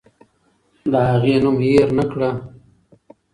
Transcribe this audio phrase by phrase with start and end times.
[0.91, 2.29] د هغې نوم هېر نکړه.